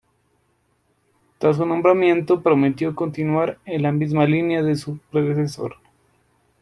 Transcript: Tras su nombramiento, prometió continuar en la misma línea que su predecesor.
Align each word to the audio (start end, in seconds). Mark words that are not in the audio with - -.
Tras 1.37 1.57
su 1.57 1.65
nombramiento, 1.67 2.41
prometió 2.41 2.95
continuar 2.95 3.59
en 3.65 3.83
la 3.83 3.91
misma 3.91 4.25
línea 4.25 4.65
que 4.65 4.73
su 4.75 4.97
predecesor. 5.11 5.75